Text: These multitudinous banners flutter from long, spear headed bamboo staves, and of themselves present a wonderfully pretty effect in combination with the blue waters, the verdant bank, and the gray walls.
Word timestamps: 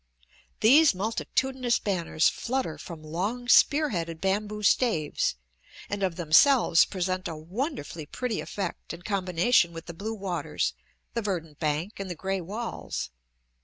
These 0.61 0.95
multitudinous 0.95 1.77
banners 1.77 2.27
flutter 2.27 2.79
from 2.79 3.03
long, 3.03 3.47
spear 3.47 3.89
headed 3.89 4.19
bamboo 4.19 4.63
staves, 4.63 5.35
and 5.91 6.01
of 6.01 6.15
themselves 6.15 6.85
present 6.85 7.27
a 7.27 7.35
wonderfully 7.35 8.07
pretty 8.07 8.41
effect 8.41 8.95
in 8.95 9.03
combination 9.03 9.73
with 9.73 9.85
the 9.85 9.93
blue 9.93 10.15
waters, 10.15 10.73
the 11.13 11.21
verdant 11.21 11.59
bank, 11.59 11.99
and 11.99 12.09
the 12.09 12.15
gray 12.15 12.41
walls. 12.41 13.11